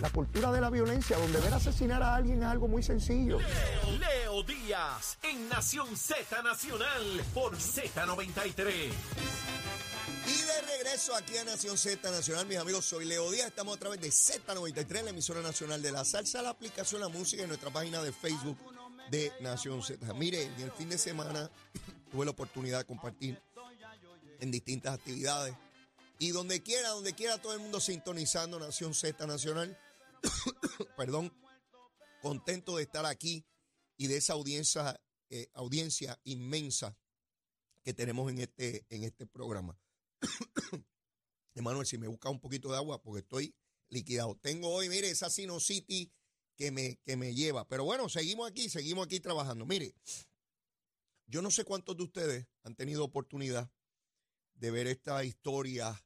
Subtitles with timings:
[0.00, 3.38] la cultura de la violencia, donde ver asesinar a alguien es algo muy sencillo.
[3.38, 8.92] Leo, Leo Díaz en Nación Z Nacional por Z93.
[10.26, 13.46] Y de regreso aquí a Nación Z Nacional, mis amigos, soy Leo Díaz.
[13.46, 17.42] Estamos a través de Z93, la emisora nacional de la salsa, la aplicación La Música
[17.42, 18.58] en nuestra página de Facebook
[19.10, 20.12] de Nación Z.
[20.14, 21.50] Mire, en el fin de semana
[22.10, 23.40] tuve la oportunidad de compartir
[24.40, 25.54] en distintas actividades.
[26.18, 29.78] Y donde quiera, donde quiera, todo el mundo sintonizando Nación Z Nacional.
[30.96, 31.32] Perdón,
[32.22, 33.46] contento de estar aquí
[33.96, 36.96] y de esa audiencia, eh, audiencia inmensa
[37.82, 39.78] que tenemos en este, en este programa.
[41.54, 43.54] Emanuel, si me busca un poquito de agua porque estoy
[43.88, 44.36] liquidado.
[44.36, 46.10] Tengo hoy, mire, esa sinusitis
[46.56, 47.66] que me, que me lleva.
[47.68, 49.64] Pero bueno, seguimos aquí, seguimos aquí trabajando.
[49.66, 49.94] Mire,
[51.26, 53.70] yo no sé cuántos de ustedes han tenido oportunidad
[54.54, 56.04] de ver esta historia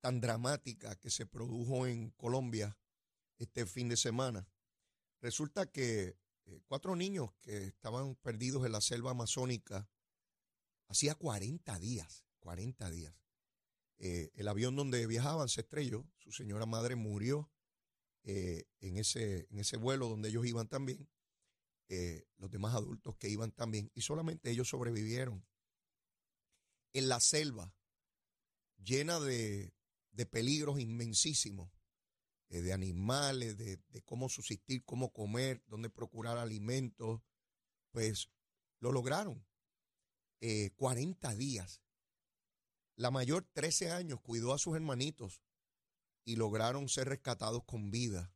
[0.00, 2.78] tan dramática que se produjo en Colombia
[3.38, 4.48] este fin de semana.
[5.20, 6.16] Resulta que
[6.46, 9.88] eh, cuatro niños que estaban perdidos en la selva amazónica
[10.88, 13.14] hacía 40 días, 40 días.
[13.98, 17.50] Eh, el avión donde viajaban se estrelló, su señora madre murió
[18.24, 21.08] eh, en, ese, en ese vuelo donde ellos iban también,
[22.38, 25.46] los demás adultos que iban también, y solamente ellos sobrevivieron.
[26.92, 27.72] En la selva,
[28.82, 29.72] llena de,
[30.10, 31.70] de peligros inmensísimos,
[32.54, 37.20] eh, de animales, de, cómo subsistir, cómo comer, dónde procurar alimentos,
[37.90, 38.30] pues
[38.78, 39.44] lo lograron.
[40.76, 41.82] 40 eh, días.
[42.94, 45.42] La mayor, 13 años, cuidó a sus hermanitos
[46.24, 48.32] y lograron ser rescatados con vida.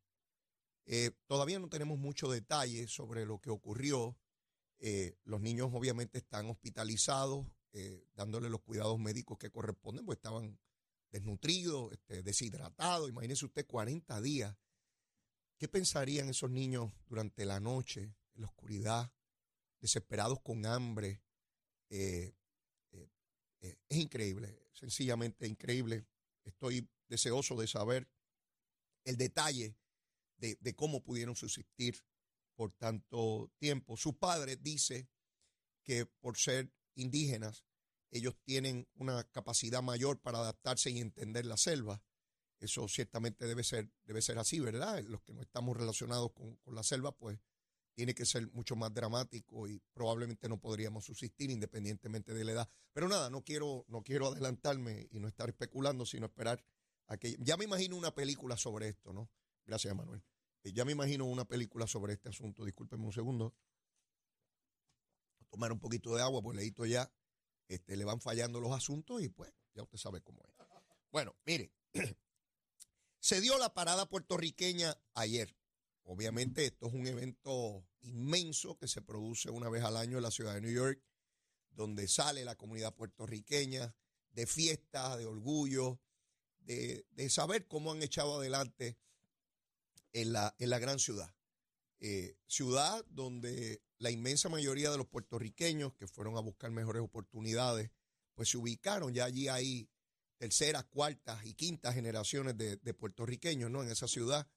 [0.86, 4.18] Eh, todavía no tenemos mucho detalle sobre lo que ocurrió.
[5.22, 7.46] los niños obviamente están hospitalizados,
[8.14, 10.58] dándole los cuidados médicos que corresponden, pues estaban
[11.10, 13.08] desnutrido, este, deshidratado.
[13.08, 14.56] Imagínese usted 40 días.
[15.56, 19.12] ¿Qué pensarían esos niños durante la noche, en la oscuridad,
[19.80, 21.22] desesperados con hambre?
[21.90, 22.34] Eh,
[22.92, 23.10] eh,
[23.60, 26.06] eh, es increíble, sencillamente increíble.
[26.44, 28.08] Estoy deseoso de saber
[29.04, 29.76] el detalle
[30.36, 32.04] de, de cómo pudieron subsistir
[32.54, 33.96] por tanto tiempo.
[33.96, 35.08] Su padre dice
[35.82, 37.64] que por ser indígenas
[38.10, 42.02] ellos tienen una capacidad mayor para adaptarse y entender la selva.
[42.60, 45.02] Eso ciertamente debe ser, debe ser así, ¿verdad?
[45.04, 47.38] Los que no estamos relacionados con, la selva, pues
[47.94, 52.70] tiene que ser mucho más dramático y probablemente no podríamos subsistir independientemente de la edad.
[52.92, 56.64] Pero nada, no quiero, no quiero adelantarme y no estar especulando, sino esperar
[57.06, 57.36] a que...
[57.40, 59.30] Ya me imagino una película sobre esto, ¿no?
[59.66, 60.22] Gracias, Manuel.
[60.62, 62.64] Eh, ya me imagino una película sobre este asunto.
[62.64, 63.54] Discúlpenme un segundo.
[65.50, 67.10] tomar un poquito de agua, pues leíto ya
[67.68, 70.54] este, le van fallando los asuntos y pues ya usted sabe cómo es.
[71.12, 71.70] Bueno, mire,
[73.20, 75.54] se dio la parada puertorriqueña ayer.
[76.04, 80.30] Obviamente esto es un evento inmenso que se produce una vez al año en la
[80.30, 81.02] ciudad de New York,
[81.70, 83.94] donde sale la comunidad puertorriqueña
[84.30, 86.00] de fiesta, de orgullo,
[86.60, 88.98] de, saber cómo han echado adelante
[90.12, 91.34] en la, en la gran ciudad.
[92.00, 97.90] Eh, ciudad donde la inmensa mayoría de los puertorriqueños que fueron a buscar mejores oportunidades,
[98.34, 99.12] pues se ubicaron.
[99.12, 99.90] Ya allí hay
[100.36, 103.82] terceras, cuartas y quintas generaciones de, puertorriqueños, ¿no?
[103.82, 104.48] En esa ciudad.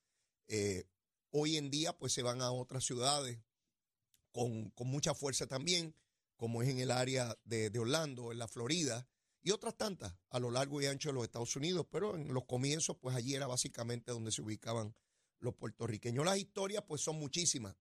[0.48, 0.86] Eh,
[1.32, 3.40] hoy en día, pues se van a otras ciudades
[4.32, 5.96] con, mucha fuerza también,
[6.36, 9.08] como es en el área de, de, Orlando, en la Florida,
[9.42, 12.46] y otras tantas a lo largo y ancho de los Estados Unidos, pero en los
[12.46, 14.96] comienzos, pues allí era básicamente donde se ubicaban
[15.40, 16.24] los puertorriqueños.
[16.24, 17.76] Las historias, pues son muchísimas.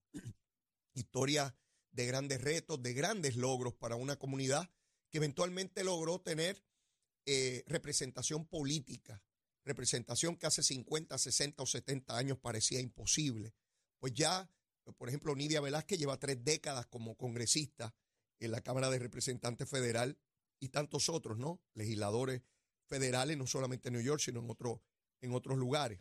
[1.01, 1.55] Historias
[1.93, 4.71] de grandes retos, de grandes logros para una comunidad
[5.11, 6.63] que eventualmente logró tener
[7.27, 9.23] eh, representación política,
[9.65, 13.55] representación que hace 50, 60 o 70 años parecía imposible.
[13.99, 14.51] Pues ya,
[14.97, 17.95] por ejemplo, Nidia Velázquez lleva tres décadas como congresista
[18.39, 20.19] en la Cámara de Representantes Federal
[20.61, 21.61] y tantos otros, ¿no?
[21.75, 22.43] Legisladores
[22.87, 24.83] federales, no solamente en New York, sino en, otro,
[25.21, 26.01] en otros lugares.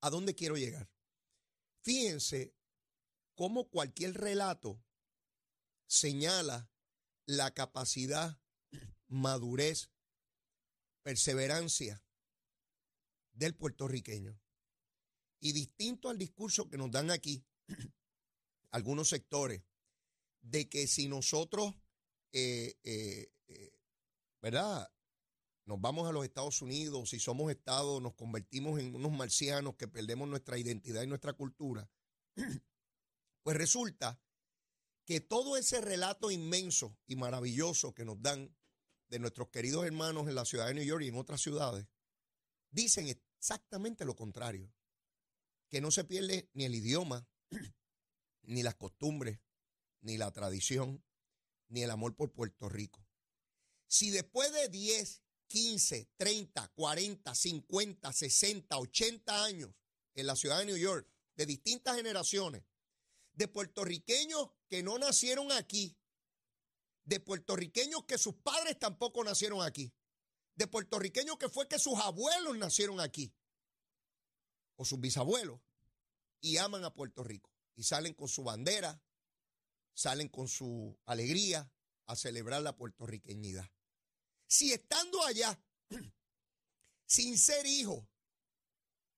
[0.00, 0.90] ¿A dónde quiero llegar?
[1.82, 2.54] Fíjense
[3.40, 4.84] cómo cualquier relato
[5.86, 6.70] señala
[7.24, 8.38] la capacidad,
[9.08, 9.90] madurez,
[11.00, 12.04] perseverancia
[13.32, 14.38] del puertorriqueño.
[15.40, 17.42] Y distinto al discurso que nos dan aquí
[18.72, 19.62] algunos sectores,
[20.42, 21.74] de que si nosotros,
[22.32, 23.72] eh, eh, eh,
[24.42, 24.92] ¿verdad?
[25.64, 29.88] Nos vamos a los Estados Unidos, si somos Estados, nos convertimos en unos marcianos que
[29.88, 31.88] perdemos nuestra identidad y nuestra cultura.
[33.42, 34.20] Pues resulta
[35.04, 38.54] que todo ese relato inmenso y maravilloso que nos dan
[39.08, 41.86] de nuestros queridos hermanos en la ciudad de New York y en otras ciudades,
[42.70, 44.72] dicen exactamente lo contrario.
[45.68, 47.28] que no se pierde ni el idioma,
[48.42, 49.38] ni las costumbres,
[50.00, 51.04] ni la tradición,
[51.68, 53.06] ni el amor por Puerto Rico.
[53.86, 59.74] Si después de 10, 15, 30, 40, 50, 60, 80 años
[60.14, 62.64] en la ciudad de New York, de distintas generaciones,
[63.40, 65.96] de puertorriqueños que no nacieron aquí,
[67.04, 69.94] de puertorriqueños que sus padres tampoco nacieron aquí,
[70.56, 73.32] de puertorriqueños que fue que sus abuelos nacieron aquí,
[74.76, 75.58] o sus bisabuelos,
[76.42, 79.02] y aman a Puerto Rico, y salen con su bandera,
[79.94, 81.72] salen con su alegría
[82.04, 83.70] a celebrar la puertorriqueñidad.
[84.48, 85.58] Si estando allá,
[87.06, 88.06] sin ser hijo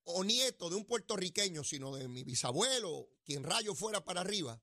[0.05, 4.61] o nieto de un puertorriqueño, sino de mi bisabuelo, quien rayo fuera para arriba,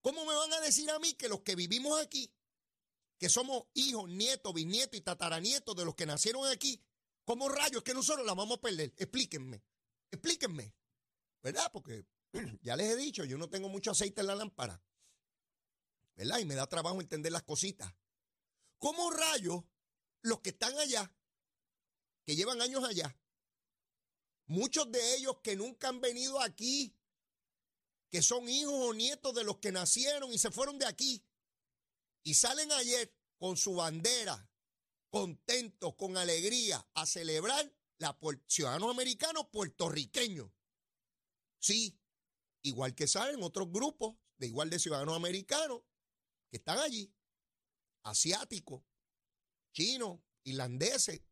[0.00, 2.32] ¿cómo me van a decir a mí que los que vivimos aquí,
[3.18, 6.82] que somos hijos, nietos, bisnietos y tataranietos de los que nacieron aquí,
[7.24, 8.92] ¿cómo rayos que nosotros la vamos a perder?
[8.96, 9.62] Explíquenme,
[10.10, 10.74] explíquenme,
[11.42, 11.70] ¿verdad?
[11.72, 12.04] Porque
[12.62, 14.82] ya les he dicho, yo no tengo mucho aceite en la lámpara.
[16.16, 16.38] ¿verdad?
[16.38, 17.92] Y me da trabajo entender las cositas.
[18.78, 19.64] ¿Cómo rayos
[20.22, 21.12] los que están allá,
[22.24, 23.16] que llevan años allá,
[24.46, 26.96] muchos de ellos que nunca han venido aquí,
[28.10, 31.26] que son hijos o nietos de los que nacieron y se fueron de aquí,
[32.22, 34.48] y salen ayer con su bandera,
[35.10, 40.50] contentos, con alegría, a celebrar la ciudadanos americanos puertorriqueños.
[41.58, 41.98] Sí,
[42.62, 45.82] igual que salen otros grupos de igual de ciudadanos americanos
[46.50, 47.14] que están allí,
[48.02, 48.82] asiáticos,
[49.72, 51.22] chinos, irlandeses,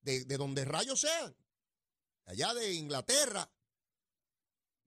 [0.00, 1.36] de, donde rayos sean,
[2.26, 3.50] allá de Inglaterra,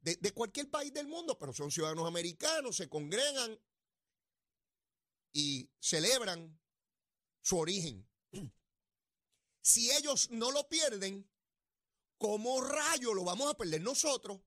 [0.02, 3.60] de, cualquier país del mundo, pero son ciudadanos americanos, se congregan
[5.34, 6.60] y celebran
[7.42, 8.08] su origen.
[9.62, 11.30] Si ellos no lo pierden,
[12.18, 14.40] ¿cómo rayos lo vamos a perder nosotros?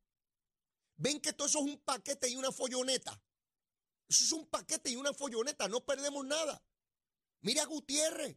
[0.97, 3.23] Ven que todo eso es un paquete y una folloneta.
[4.09, 6.65] Eso es un paquete y una folloneta, no perdemos nada.
[7.43, 8.37] Mira Gutiérrez,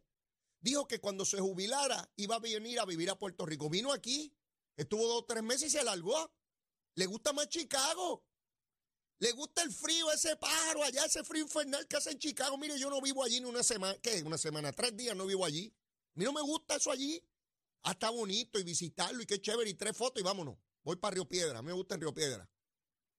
[0.60, 3.69] dijo que cuando se jubilara iba a venir a vivir a Puerto Rico.
[3.69, 4.36] Vino aquí,
[4.77, 6.31] estuvo dos o tres meses y se largó.
[6.95, 8.25] Le gusta más Chicago.
[9.19, 12.57] Le gusta el frío, ese pájaro allá, ese frío infernal que hace en Chicago.
[12.57, 14.22] Mire, yo no vivo allí ni una semana, ¿qué?
[14.24, 15.74] Una semana, tres días no vivo allí.
[16.16, 17.24] A mí no me gusta eso allí.
[17.83, 20.57] Ah, está bonito y visitarlo y qué chévere y tres fotos y vámonos.
[20.83, 22.50] Voy para Río Piedra, a mí me gusta en Río Piedra.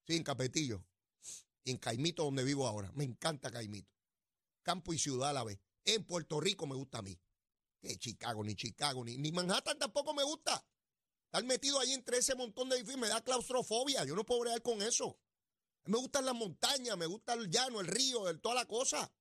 [0.06, 0.84] Sí, en Capetillo
[1.66, 2.90] en Caimito, donde vivo ahora.
[2.94, 3.92] Me encanta Caimito.
[4.62, 5.58] Campo y ciudad a la vez.
[5.84, 7.18] En Puerto Rico me gusta a mí.
[7.80, 10.64] Que Chicago, ni Chicago, ni, ni Manhattan tampoco me gusta.
[11.26, 14.04] Estar metido ahí entre ese montón de edificios me da claustrofobia.
[14.04, 15.18] Yo no puedo bregar con eso.
[15.84, 19.12] Me gustan las montañas, me gusta el llano, el río, toda la cosa.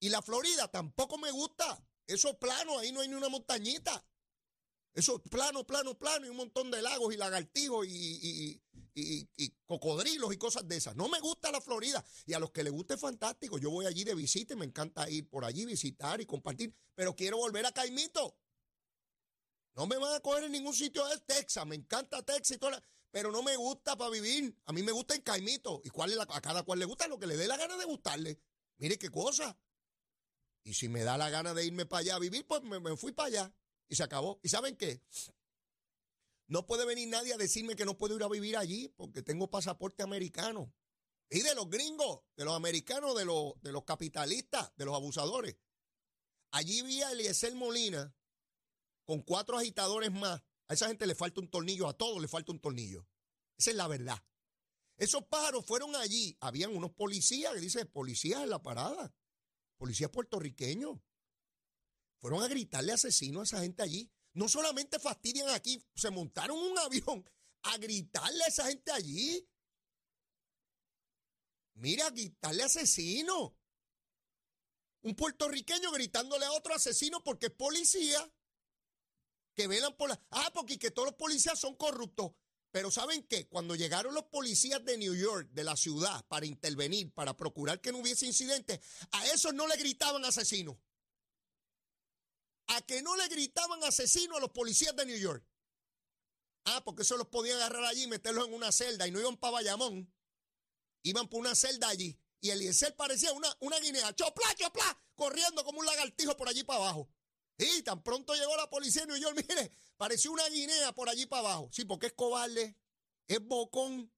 [0.00, 1.84] Y la Florida tampoco me gusta.
[2.06, 4.04] Eso plano, ahí no hay ni una montañita.
[4.92, 8.60] Eso plano, plano, plano y un montón de lagos y lagartijos y,
[8.94, 10.94] y, cocodrilos y cosas de esas.
[10.94, 13.58] No me gusta la Florida y a los que les guste fantástico.
[13.58, 17.16] Yo voy allí de visita y me encanta ir por allí, visitar y compartir, pero
[17.16, 18.36] quiero volver a Caimito.
[19.74, 21.66] No me van a coger en ningún sitio de Texas.
[21.66, 22.80] Me encanta Texas y todo,
[23.10, 24.56] pero no me gusta para vivir.
[24.66, 25.82] A mí me gusta en Caimito.
[25.84, 28.40] ¿Y cuál a cada cual le gusta lo que le dé la gana de gustarle?
[28.78, 29.58] Mire qué cosa.
[30.62, 32.96] Y si me da la gana de irme para allá a vivir, pues me, me
[32.96, 33.54] fui para allá
[33.88, 34.40] y se acabó.
[34.42, 35.02] ¿Y saben qué?
[36.46, 39.50] No puede venir nadie a decirme que no puedo ir a vivir allí porque tengo
[39.50, 40.72] pasaporte americano.
[41.30, 45.56] Y de los gringos, de los americanos, de los, de los capitalistas, de los abusadores.
[46.50, 48.14] Allí vi a Eliezer Molina
[49.04, 50.42] con cuatro agitadores más.
[50.68, 53.06] A esa gente le falta un tornillo, a todos le falta un tornillo.
[53.56, 54.22] Esa es la verdad.
[54.96, 56.36] Esos pájaros fueron allí.
[56.40, 59.14] Habían unos policías, que dice policías en la parada.
[59.76, 61.00] Policías puertorriqueños.
[62.18, 64.10] Fueron a gritarle asesino a esa gente allí.
[64.32, 67.28] No solamente fastidian aquí, se montaron un avión
[67.62, 69.48] a gritarle a esa gente allí.
[71.74, 73.56] Mira, gritarle asesino.
[75.02, 78.32] Un puertorriqueño gritándole a otro asesino porque es policía.
[79.54, 80.20] Que velan por la.
[80.30, 82.32] Ah, porque que todos los policías son corruptos.
[82.70, 83.46] Pero ¿saben qué?
[83.46, 87.92] Cuando llegaron los policías de New York, de la ciudad, para intervenir, para procurar que
[87.92, 88.80] no hubiese incidentes,
[89.12, 90.76] a esos no le gritaban asesinos
[92.68, 95.44] a que no le gritaban asesino a los policías de New York.
[96.64, 99.36] Ah, porque eso los podían agarrar allí y meterlos en una celda y no iban
[99.36, 100.12] para Bayamón.
[101.02, 102.18] Iban por una celda allí.
[102.40, 106.62] Y el Eliezer parecía una, una guinea, chopla, chopla, corriendo como un lagartijo por allí
[106.64, 107.10] para abajo.
[107.58, 111.26] Y tan pronto llegó la policía de New York, mire, parecía una guinea por allí
[111.26, 111.68] para abajo.
[111.72, 112.76] Sí, porque es cobarde,
[113.26, 114.12] es bocón.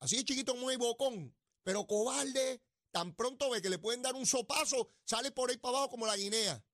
[0.00, 2.62] Así es chiquito muy bocón, pero cobarde.
[2.90, 6.06] Tan pronto ve que le pueden dar un sopazo, sale por ahí para abajo como
[6.06, 6.64] la guinea.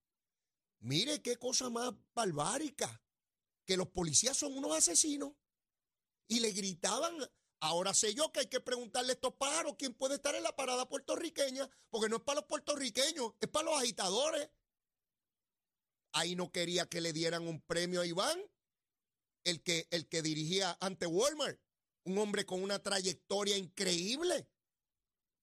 [0.79, 3.01] Mire qué cosa más barbárica,
[3.65, 5.33] que los policías son unos asesinos.
[6.27, 7.15] y le gritaban.
[7.59, 10.55] Ahora sé yo que hay que preguntarle a estos pájaros quién puede estar en la
[10.55, 14.49] parada puertorriqueña, porque no es para los puertorriqueños, es para los agitadores.
[16.15, 18.39] Ahí no quería que le dieran un premio a Iván,
[19.43, 21.59] el que, el que dirigía ante Walmart,
[22.05, 24.47] un hombre con una trayectoria increíble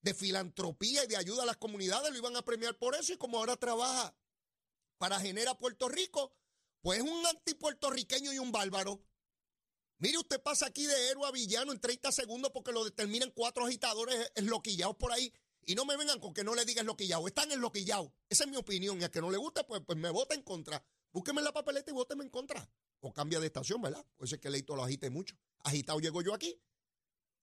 [0.00, 3.19] de filantropía y de ayuda a las comunidades, lo iban a premiar por eso y
[3.19, 4.17] como ahora trabaja
[4.97, 6.33] para Genera Puerto Rico,
[6.81, 9.05] pues es un antipuertorriqueño y un bárbaro.
[9.99, 13.67] Mire, usted pasa aquí de héroe a villano en 30 segundos porque lo determinan cuatro
[13.67, 15.31] agitadores esloquillados por ahí.
[15.64, 17.26] Y no me vengan con que no le digan esloquillados.
[17.26, 18.12] Están esloquillados.
[18.28, 19.00] Esa es mi opinión.
[19.00, 20.85] Y a que no le guste, pues, pues me vota en contra.
[21.12, 22.69] Búsqueme la papeleta y vóteme en contra.
[23.00, 24.04] O cambia de estación, ¿verdad?
[24.16, 25.37] Puede ser que Leito lo agite mucho.
[25.61, 26.61] Agitado llego yo aquí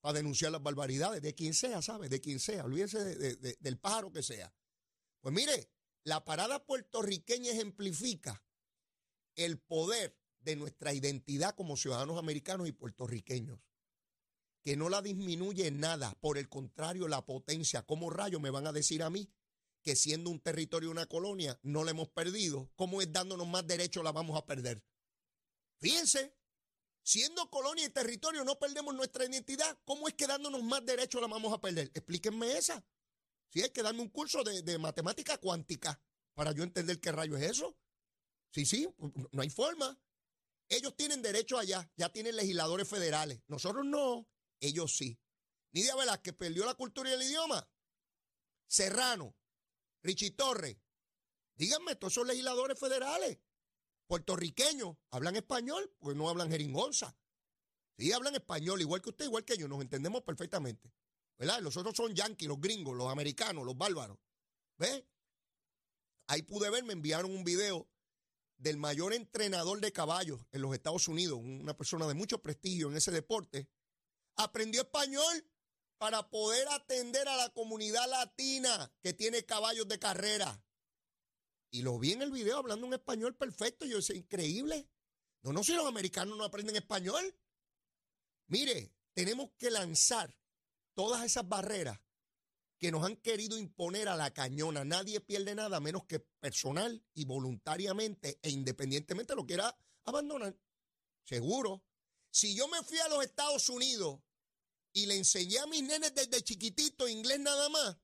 [0.02, 2.10] para denunciar las barbaridades de quien sea, ¿sabe?
[2.10, 2.64] De quien sea.
[2.64, 4.54] Olvídese del pájaro que sea.
[5.22, 5.70] Pues mire,
[6.04, 8.44] la parada puertorriqueña ejemplifica
[9.36, 13.60] el poder de nuestra identidad como ciudadanos americanos y puertorriqueños,
[14.64, 17.84] que no la disminuye nada, por el contrario, la potencia.
[17.84, 19.32] ¿Cómo rayos me van a decir a mí
[19.82, 22.70] que siendo un territorio, una colonia, no la hemos perdido?
[22.76, 24.84] ¿Cómo es dándonos más derechos la vamos a perder?
[25.80, 26.36] Fíjense,
[27.04, 31.28] siendo colonia y territorio no perdemos nuestra identidad, ¿cómo es que dándonos más derechos la
[31.28, 31.92] vamos a perder?
[31.94, 32.86] Explíquenme esa.
[33.50, 36.02] Si hay que darme un curso de, de matemática cuántica
[36.34, 37.78] para yo entender qué rayo es eso.
[38.52, 38.88] Sí, sí,
[39.32, 40.00] no hay forma.
[40.68, 43.42] Ellos tienen derecho allá, ya tienen legisladores federales.
[43.48, 44.28] Nosotros no,
[44.60, 45.20] ellos sí.
[45.72, 47.70] Nidia que perdió la cultura y el idioma.
[48.68, 49.36] Serrano,
[50.02, 50.78] Richie Torres.
[51.56, 53.40] Díganme, todos son legisladores federales.
[54.08, 55.94] Puertorriqueños, ¿hablan español?
[56.00, 57.16] Pues no hablan jeringonza.
[57.98, 60.92] Sí, hablan español, igual que usted, igual que yo, nos entendemos perfectamente.
[61.38, 61.62] ¿Verdad?
[61.62, 64.18] Los otros son yanquis, los gringos, los americanos, los bárbaros.
[64.78, 65.04] ¿Ves?
[66.28, 67.90] Ahí pude ver, me enviaron un video
[68.58, 72.98] del mayor entrenador de caballos en los Estados Unidos, una persona de mucho prestigio en
[72.98, 73.70] ese deporte,
[74.40, 75.46] aprendió español
[75.98, 80.64] para poder atender a la comunidad latina que tiene caballos de carrera.
[81.72, 83.86] Y lo vi en el video hablando un español perfecto.
[83.86, 84.90] Yo decía, increíble.
[85.44, 87.36] No, no, si los americanos no aprenden español.
[88.48, 90.34] Mire, tenemos que lanzar
[90.96, 92.00] todas esas barreras
[92.80, 94.86] que nos han querido imponer a la cañona.
[94.86, 100.58] Nadie pierde nada menos que personal y voluntariamente e independientemente lo quiera abandonar.
[101.26, 101.84] Seguro.
[102.32, 104.22] Si yo me fui a los Estados Unidos
[104.94, 107.98] y le enseñé a mis nenes desde chiquitito inglés nada más,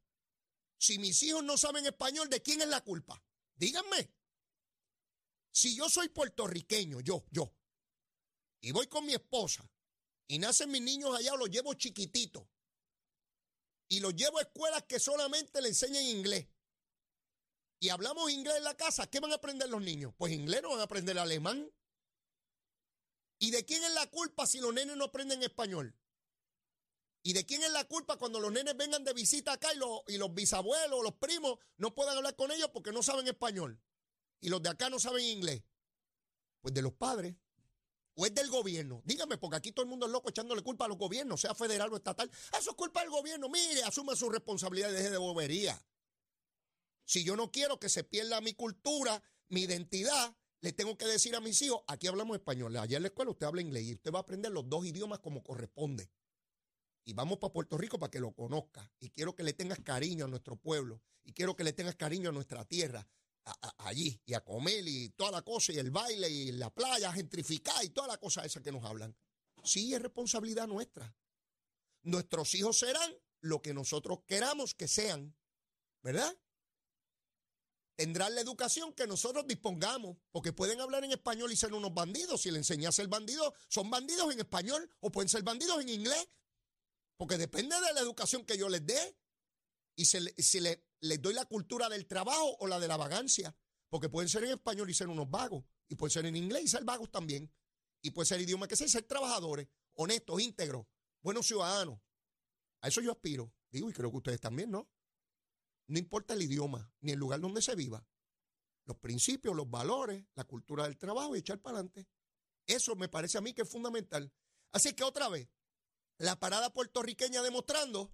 [0.78, 3.24] si mis hijos no saben español, ¿de quién es la culpa?
[3.56, 4.14] Díganme.
[5.52, 7.56] Si yo soy puertorriqueño, yo, yo,
[8.62, 9.70] y voy con mi esposa,
[10.28, 12.46] y nacen mis niños allá, los llevo chiquititos,
[13.88, 16.48] y los llevo a escuelas que solamente le enseñan inglés.
[17.80, 20.14] Y hablamos inglés en la casa, ¿qué van a aprender los niños?
[20.18, 21.72] Pues inglés no van a aprender alemán.
[23.38, 25.96] ¿Y de quién es la culpa si los nenes no aprenden español?
[27.28, 30.02] ¿Y de quién es la culpa cuando los nenes vengan de visita acá y los,
[30.10, 33.82] y los bisabuelos, los primos, no puedan hablar con ellos porque no saben español?
[34.42, 35.64] Y los de acá no saben inglés.
[36.62, 37.36] Pues de los padres
[38.14, 39.02] o es del gobierno?
[39.06, 41.92] Dígame, porque aquí todo el mundo es loco echándole culpa a los gobiernos, sea federal
[41.92, 42.30] o estatal.
[42.60, 43.50] Eso es culpa del gobierno.
[43.50, 45.84] Mire, asuma su responsabilidad y deje de bobería.
[47.06, 51.36] Si yo no quiero que se pierda mi cultura, mi identidad, le tengo que decir
[51.36, 52.78] a mis hijos, aquí hablamos español.
[52.78, 55.18] Allá en la escuela usted habla inglés y usted va a aprender los dos idiomas
[55.18, 56.08] como corresponde.
[57.06, 58.92] Y vamos para Puerto Rico para que lo conozca.
[59.00, 61.02] Y quiero que le tengas cariño a nuestro pueblo.
[61.24, 63.08] Y quiero que le tengas cariño a nuestra tierra
[63.78, 67.84] allí y a comer y toda la cosa y el baile y la playa gentrificada
[67.84, 69.16] y toda la cosa esa que nos hablan.
[69.64, 71.16] Sí, es responsabilidad nuestra.
[72.04, 75.36] Nuestros hijos serán lo que nosotros queramos que sean,
[76.02, 76.36] ¿verdad?
[77.96, 82.42] Tendrán la educación que nosotros dispongamos, porque pueden hablar en español y ser unos bandidos.
[82.42, 85.90] Si le enseñas a ser bandido, son bandidos en español o pueden ser bandidos en
[85.90, 86.28] inglés,
[87.18, 89.18] porque depende de la educación que yo les dé.
[89.96, 90.20] Y si,
[90.60, 93.56] le, les doy la cultura del trabajo o la de la vagancia,
[93.90, 96.68] porque pueden ser en español y ser unos vagos, y pueden ser en inglés y
[96.68, 97.52] ser vagos también,
[98.02, 100.86] y puede ser idioma que sea, ser trabajadores, honestos, íntegros,
[101.22, 102.00] buenos ciudadanos.
[102.82, 103.54] A eso yo aspiro.
[103.72, 104.90] Digo, y creo que ustedes también, ¿no?
[105.88, 108.06] No importa el idioma, ni el lugar donde se viva.
[108.86, 112.08] Los principios, los valores, la cultura del trabajo y echar para adelante.
[112.68, 114.32] Eso me parece a mí que es fundamental.
[114.72, 115.48] Así que otra vez,
[116.18, 118.14] la parada puertorriqueña demostrando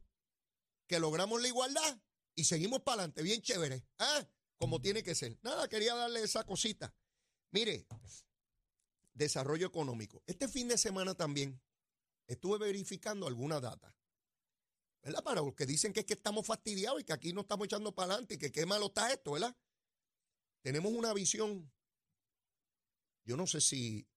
[0.87, 2.01] que logramos la igualdad
[2.35, 3.85] y seguimos para adelante, bien chévere.
[3.99, 4.27] ¿Ah?
[4.57, 5.37] Como tiene que ser.
[5.41, 6.93] Nada, quería darle esa cosita.
[7.51, 7.87] Mire,
[9.13, 10.23] desarrollo económico.
[10.27, 11.61] Este fin de semana también
[12.27, 13.95] estuve verificando alguna data.
[15.03, 15.23] ¿Verdad?
[15.23, 17.93] Para los que dicen que es que estamos fastidiados y que aquí no estamos echando
[17.93, 19.55] para adelante y que qué malo está esto, ¿verdad?
[20.61, 21.71] Tenemos una visión,
[23.25, 24.07] yo no sé si,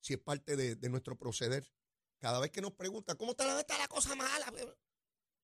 [0.00, 1.72] si es parte de, de nuestro proceder,
[2.18, 4.52] cada vez que nos preguntan, ¿cómo está la, está la cosa mala?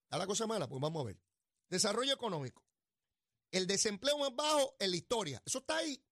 [0.05, 0.69] ¿Está la cosa mala?
[0.69, 1.21] Pues vamos a ver.
[1.69, 2.65] Desarrollo económico.
[3.51, 5.43] El desempleo más bajo en la historia.
[5.45, 6.03] Eso está ahí.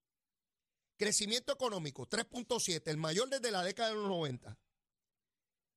[0.99, 4.59] Crecimiento económico, 3.7, el mayor desde la década de los 90.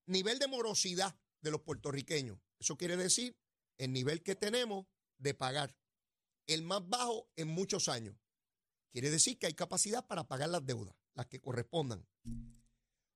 [0.08, 2.40] Nivel de morosidad de los puertorriqueños.
[2.60, 3.38] Eso quiere decir
[3.78, 4.86] el nivel que tenemos
[5.18, 5.78] de pagar.
[6.46, 8.18] El más bajo en muchos años.
[8.92, 12.06] Quiere decir que hay capacidad para pagar las deudas, las que correspondan.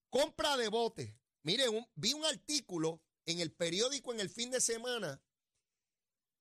[0.09, 1.13] Compra de botes.
[1.48, 1.63] Mire,
[1.96, 5.24] vi un artículo en el periódico en el fin de semana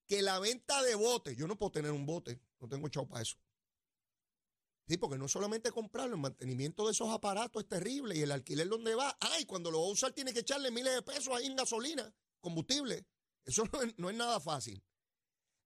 [0.05, 3.23] que la venta de botes, yo no puedo tener un bote, no tengo chavo para
[3.23, 3.37] eso.
[4.89, 8.69] Sí, porque no solamente comprarlo, el mantenimiento de esos aparatos es terrible y el alquiler
[8.69, 9.17] donde va.
[9.21, 12.13] Ay, cuando lo va a usar tiene que echarle miles de pesos ahí en gasolina,
[12.41, 13.07] combustible.
[13.45, 13.63] Eso
[13.99, 14.83] no es, nada fácil.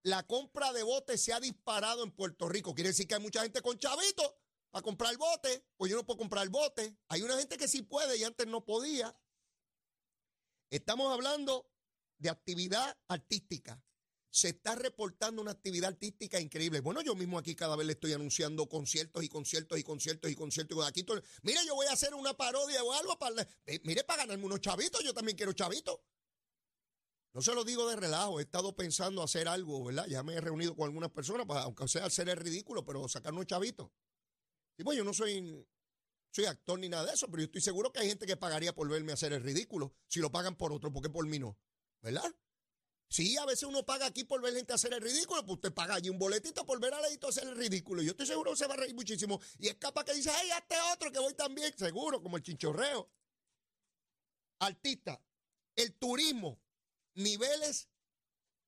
[0.02, 2.74] La compra de botes se ha disparado en Puerto Rico.
[2.74, 4.34] Quiere decir que hay mucha gente con chavitos
[4.70, 5.62] para comprar botes.
[5.78, 6.92] Pues yo no puedo comprar botes.
[7.08, 9.16] Hay una gente que sí puede y antes no podía.
[10.70, 11.70] Estamos hablando
[12.18, 13.82] de actividad artística
[14.30, 16.80] se está reportando una actividad artística increíble.
[16.80, 20.36] Bueno, yo mismo aquí cada vez le estoy anunciando conciertos y conciertos y conciertos y
[20.36, 20.86] conciertos.
[20.86, 21.04] Aquí
[21.42, 24.60] mire, yo voy a hacer una parodia o algo para, eh, mire, para ganarme unos
[24.60, 25.98] chavitos, yo también quiero chavitos.
[27.32, 30.06] No se lo digo de relajo, he estado pensando hacer algo, ¿verdad?
[30.06, 33.32] Ya me he reunido con algunas personas, para, aunque sea hacer el ridículo, pero sacar
[33.32, 33.90] unos chavitos.
[34.78, 35.66] Y pues yo no soy,
[36.30, 38.74] soy actor ni nada de eso, pero yo estoy seguro que hay gente que pagaría
[38.74, 39.94] por verme hacer el ridículo.
[40.06, 41.58] Si lo pagan por otro, ¿por qué por mí no?
[42.02, 42.34] ¿Verdad?
[43.08, 45.96] Sí, a veces uno paga aquí por ver gente hacer el ridículo, pues usted paga
[45.96, 48.02] allí un boletito por ver a Leito hacer el ridículo.
[48.02, 49.40] Yo estoy seguro que se va a reír muchísimo.
[49.58, 53.10] Y es capaz que dice, hey, este otro que voy también, seguro, como el chinchorreo.
[54.60, 55.20] Artista,
[55.74, 56.62] el turismo,
[57.14, 57.88] niveles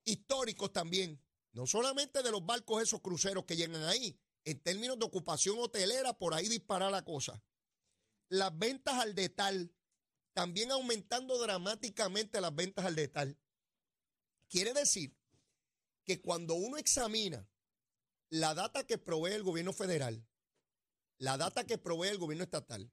[0.04, 1.22] históricos también.
[1.52, 6.18] No solamente de los barcos esos cruceros que llegan ahí, en términos de ocupación hotelera,
[6.18, 7.40] por ahí dispara la cosa.
[8.32, 9.74] Las ventas al detal,
[10.32, 13.38] también aumentando dramáticamente las ventas al detal.
[14.48, 15.14] Quiere decir
[16.06, 17.46] que cuando uno examina
[18.30, 20.26] la data que provee el gobierno federal,
[21.18, 22.90] la data que provee el gobierno estatal,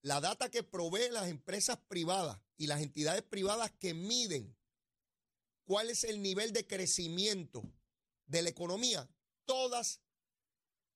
[0.00, 4.56] la data que provee las empresas privadas y las entidades privadas que miden
[5.64, 7.64] cuál es el nivel de crecimiento
[8.26, 9.10] de la economía,
[9.44, 10.01] todas,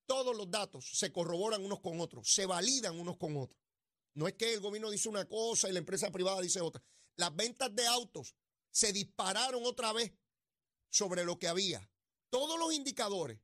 [0.07, 3.61] todos los datos se corroboran unos con otros, se validan unos con otros.
[4.15, 6.83] No es que el gobierno dice una cosa y la empresa privada dice otra.
[7.17, 8.35] Las ventas de autos
[8.71, 10.13] se dispararon otra vez
[10.91, 11.91] sobre lo que había.
[12.31, 13.39] Todos los indicadores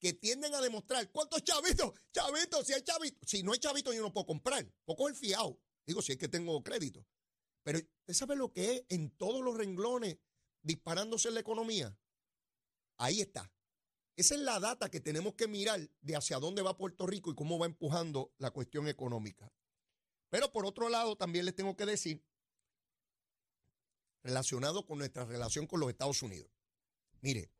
[0.00, 4.02] que tienden a demostrar cuántos chavitos, chavitos, si hay chavitos, si no hay chavitos yo
[4.02, 7.06] no puedo comprar, poco el fiado, digo si es que tengo crédito.
[7.62, 10.18] Pero usted sabe lo que es en todos los renglones
[10.62, 11.96] disparándose en la economía.
[12.98, 13.50] Ahí está.
[14.16, 17.34] Esa es la data que tenemos que mirar de hacia dónde va Puerto Rico y
[17.34, 19.52] cómo va empujando la cuestión económica.
[20.30, 22.24] Pero por otro lado, también les tengo que decir
[24.22, 26.50] relacionado con nuestra relación con los Estados Unidos.
[27.20, 27.50] Mire,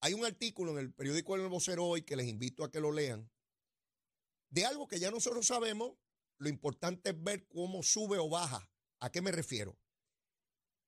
[0.00, 2.92] hay un artículo en el periódico El Vocero hoy que les invito a que lo
[2.92, 3.30] lean,
[4.50, 5.92] de algo que ya nosotros sabemos,
[6.38, 8.68] lo importante es ver cómo sube o baja.
[9.00, 9.78] ¿A qué me refiero?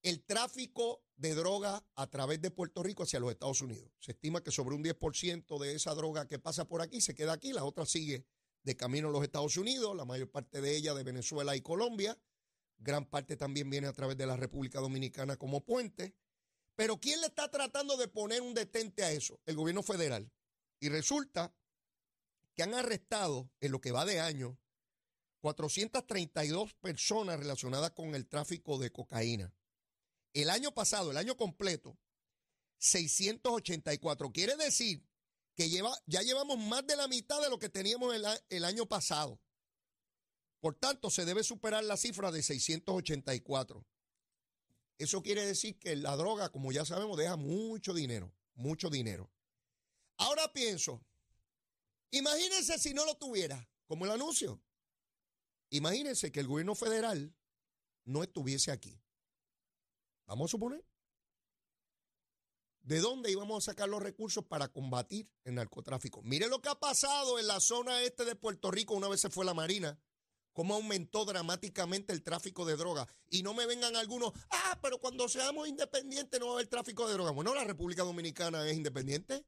[0.04, 3.90] El tráfico de droga a través de Puerto Rico hacia los Estados Unidos.
[3.98, 7.32] Se estima que sobre un 10% de esa droga que pasa por aquí se queda
[7.32, 8.24] aquí, la otra sigue
[8.62, 12.16] de camino a los Estados Unidos, la mayor parte de ella de Venezuela y Colombia
[12.78, 16.14] gran parte también viene a través de la República Dominicana como puente.
[16.76, 19.40] Pero ¿quién le está tratando de poner un detente a eso?
[19.46, 20.30] El gobierno federal.
[20.80, 21.54] Y resulta
[22.54, 24.58] que han arrestado en lo que va de año
[25.40, 29.54] 432 personas relacionadas con el tráfico de cocaína.
[30.34, 31.96] El año pasado, el año completo,
[32.78, 34.32] 684.
[34.32, 35.02] Quiere decir
[35.54, 38.84] que lleva, ya llevamos más de la mitad de lo que teníamos el, el año
[38.86, 39.40] pasado.
[40.60, 43.86] Por tanto, se debe superar la cifra de 684.
[44.98, 49.30] Eso quiere decir que la droga, como ya sabemos, deja mucho dinero, mucho dinero.
[50.16, 51.04] Ahora pienso,
[52.10, 54.60] imagínense si no lo tuviera, como el anuncio.
[55.70, 57.34] Imagínense que el gobierno federal
[58.04, 59.03] no estuviese aquí.
[60.26, 60.84] Vamos a suponer.
[62.82, 66.22] ¿De dónde íbamos a sacar los recursos para combatir el narcotráfico?
[66.22, 69.30] Mire lo que ha pasado en la zona este de Puerto Rico una vez se
[69.30, 69.98] fue la Marina
[70.54, 73.06] cómo aumentó dramáticamente el tráfico de drogas.
[73.28, 77.06] Y no me vengan algunos, ah, pero cuando seamos independientes no va a haber tráfico
[77.06, 77.34] de drogas.
[77.34, 79.44] Bueno, la República Dominicana es independiente.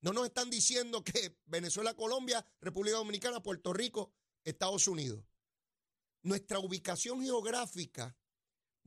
[0.00, 4.12] No nos están diciendo que Venezuela, Colombia, República Dominicana, Puerto Rico,
[4.44, 5.24] Estados Unidos.
[6.22, 8.16] Nuestra ubicación geográfica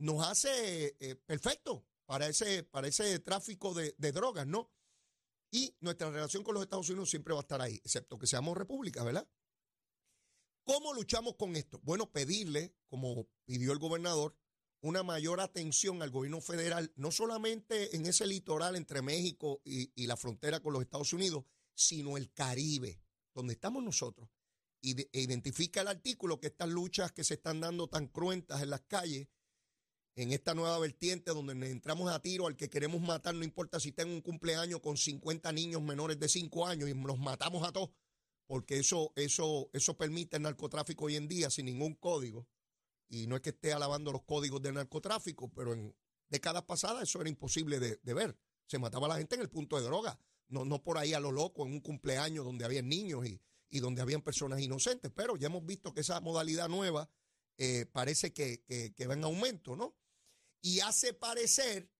[0.00, 4.70] nos hace eh, perfecto para ese, para ese tráfico de, drogas, ¿no?
[5.52, 8.56] Y nuestra relación con los Estados Unidos siempre va a estar ahí, excepto que seamos
[8.56, 9.28] república, ¿verdad?
[10.64, 11.80] ¿Cómo luchamos con esto?
[11.82, 14.36] Bueno, pedirle, como pidió el gobernador,
[14.80, 20.16] una mayor atención al gobierno federal, no solamente en ese litoral entre México y, la
[20.16, 23.02] frontera con los Estados Unidos, sino el Caribe,
[23.34, 24.28] donde estamos nosotros.
[24.80, 28.70] Y e identifica el artículo que estas luchas que se están dando tan cruentas en
[28.70, 29.28] las calles,
[30.16, 33.92] en esta nueva vertiente donde entramos a tiro al que queremos matar, no importa si
[33.92, 37.90] tengo un cumpleaños con 50 niños menores de 5 años y los matamos a todos,
[38.46, 42.46] porque eso, eso, eso permite el narcotráfico hoy en día sin ningún código.
[43.08, 45.94] Y no es que esté alabando los códigos del narcotráfico, pero en
[46.28, 48.36] décadas pasadas eso era imposible de, ver.
[48.66, 50.18] Se mataba a la gente en el punto de droga,
[50.48, 53.80] no, no por ahí a lo loco, en un cumpleaños donde había niños y, y
[53.80, 55.10] donde habían personas inocentes.
[55.14, 57.08] Pero ya hemos visto que esa modalidad nueva
[57.56, 58.64] eh, parece que,
[58.96, 59.96] que va en aumento, ¿no?
[60.62, 61.90] Y hace parecer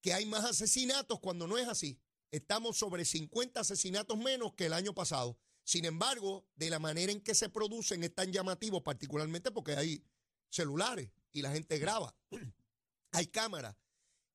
[0.00, 2.00] que hay más asesinatos cuando no es así.
[2.30, 5.38] Estamos sobre 50 asesinatos menos que el año pasado.
[5.64, 10.04] Sin embargo, de la manera en que se producen es tan llamativo, particularmente porque hay
[10.50, 12.14] celulares y la gente graba.
[13.12, 13.76] hay cámaras.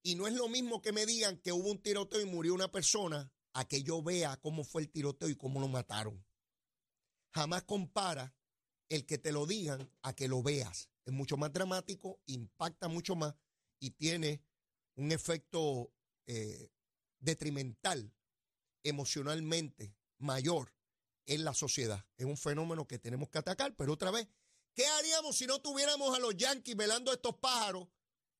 [0.03, 2.71] Y no es lo mismo que me digan que hubo un tiroteo y murió una
[2.71, 6.23] persona a que yo vea cómo fue el tiroteo y cómo lo mataron.
[7.31, 8.35] Jamás compara
[8.89, 10.89] el que te lo digan a que lo veas.
[11.05, 13.33] Es mucho más dramático, impacta mucho más
[13.83, 14.41] y tiene
[14.95, 15.91] un efecto
[16.25, 16.71] eh,
[17.19, 18.13] detrimental
[18.81, 20.73] emocionalmente mayor
[21.25, 22.05] en la sociedad.
[22.15, 24.25] Es un fenómeno que tenemos que atacar, pero otra vez,
[24.73, 27.89] ¿qué haríamos si no tuviéramos a los yanquis velando a estos pájaros?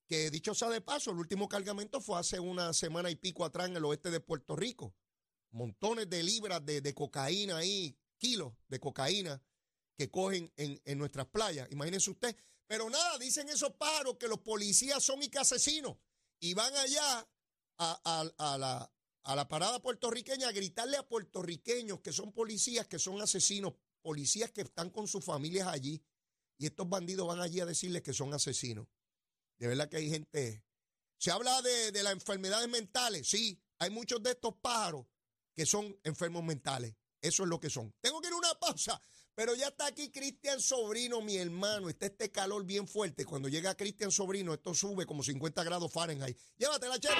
[0.06, 3.68] Que dicho sea de paso, el último cargamento fue hace una semana y pico atrás
[3.68, 4.94] en el oeste de Puerto Rico.
[5.50, 9.42] Montones de libras de, de cocaína ahí, kilos de cocaína
[9.94, 11.70] que cogen en, en nuestras playas.
[11.70, 12.34] Imagínense usted.
[12.66, 15.96] Pero nada, dicen esos pájaros que los policías son y que asesinos.
[16.40, 17.20] Y van allá
[17.78, 22.86] a, a- a la, a la parada puertorriqueña a gritarle a puertorriqueños que son policías,
[22.86, 26.02] que son asesinos, policías que están con sus familias allí.
[26.58, 28.86] Y estos bandidos van allí a decirles que son asesinos.
[29.58, 30.64] De verdad que hay gente.
[31.18, 33.28] Se habla de, de las enfermedades mentales.
[33.28, 35.06] Sí, hay muchos de estos pájaros
[35.54, 36.94] que son enfermos mentales.
[37.20, 37.94] Eso es lo que son.
[38.00, 39.00] Tengo que ir a una pausa.
[39.34, 41.88] Pero ya está aquí Cristian Sobrino, mi hermano.
[41.88, 43.24] Está este calor bien fuerte.
[43.24, 46.38] Cuando llega Cristian Sobrino, esto sube como 50 grados Fahrenheit.
[46.56, 47.16] Llévatela, chero.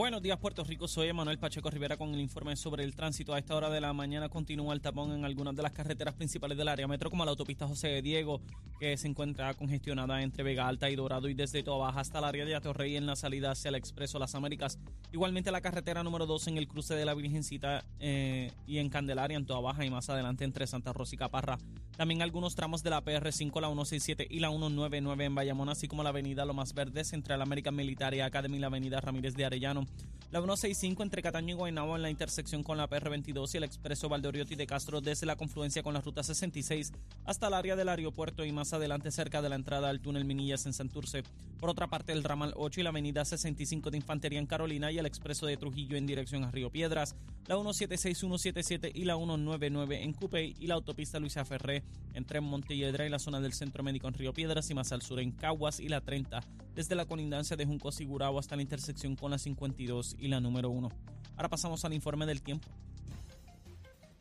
[0.00, 0.88] Buenos días, Puerto Rico.
[0.88, 3.34] Soy Emanuel Pacheco Rivera con el informe sobre el tránsito.
[3.34, 6.56] A esta hora de la mañana continúa el tapón en algunas de las carreteras principales
[6.56, 8.40] del área metro, como la autopista José de Diego,
[8.78, 12.24] que se encuentra congestionada entre Vega Alta y Dorado y desde Toa Baja hasta el
[12.24, 14.78] área de Atorrey en la salida hacia el Expreso Las Américas.
[15.12, 19.36] Igualmente la carretera número 2 en el cruce de la Virgencita eh, y en Candelaria
[19.36, 21.58] en Toa Baja y más adelante entre Santa Rosa y Caparra.
[21.98, 26.02] También algunos tramos de la PR5, la 167 y la 199 en Bayamón, así como
[26.02, 29.89] la avenida Lomas Verdes entre la American Military Academy y la avenida Ramírez de Arellano.
[30.32, 34.08] La 165 entre Cataño y Guaynabo en la intersección con la PR22 y el expreso
[34.08, 36.92] Valdoriotti de Castro desde la confluencia con la ruta 66
[37.24, 40.66] hasta el área del aeropuerto y más adelante cerca de la entrada al túnel Minillas
[40.66, 41.24] en Santurce.
[41.58, 44.98] Por otra parte, el ramal 8 y la avenida 65 de Infantería en Carolina y
[44.98, 47.16] el expreso de Trujillo en dirección a Río Piedras,
[47.48, 51.82] la 176, 177 y la 199 en Cupey y la autopista Luisa Ferré
[52.14, 55.18] entre Montelledra y la zona del Centro Médico en Río Piedras y más al sur
[55.18, 56.40] en Caguas y la 30
[56.74, 59.38] desde la colindancia de Junco Sigurao hasta la intersección con la
[59.70, 60.90] 52 y la número 1.
[61.36, 62.68] Ahora pasamos al informe del tiempo.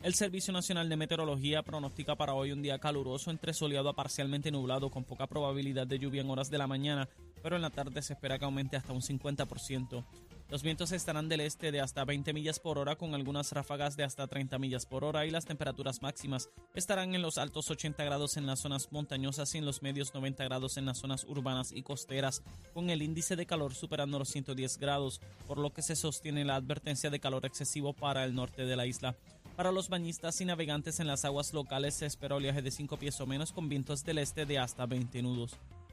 [0.02, 4.50] El Servicio Nacional de Meteorología pronostica para hoy un día caluroso entre soleado a parcialmente
[4.52, 7.10] nublado con poca probabilidad de lluvia en horas de la mañana,
[7.44, 10.06] pero en la tarde se espera que aumente hasta un 50%.
[10.50, 14.04] Los vientos estarán del este de hasta 20 millas por hora con algunas ráfagas de
[14.04, 18.36] hasta 30 millas por hora y las temperaturas máximas estarán en los altos 80 grados
[18.36, 21.84] en las zonas montañosas y en los medios 90 grados en las zonas urbanas y
[21.84, 22.42] costeras,
[22.74, 26.56] con el índice de calor superando los 110 grados, por lo que se sostiene la
[26.56, 29.16] advertencia de calor excesivo para el norte de la isla.
[29.56, 33.22] Para los bañistas y navegantes en las aguas locales se espera oleaje de 5 pies
[33.22, 35.60] o menos con vientos del este de hasta 20 nudos.